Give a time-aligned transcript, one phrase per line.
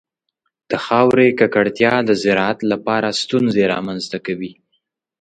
[0.69, 4.51] د خاورې ککړتیا د زراعت لپاره ستونزې رامنځته کوي.